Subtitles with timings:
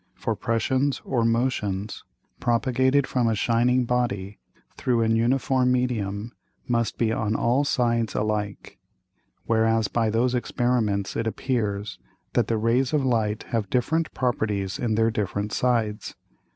[0.15, 2.03] For Pressions or Motions,
[2.39, 4.39] propagated from a shining Body
[4.75, 6.31] through an uniform Medium,
[6.67, 8.79] must be on all sides alike;
[9.45, 11.99] whereas by those Experiments it appears,
[12.33, 16.15] that the Rays of Light have different Properties in their different Sides.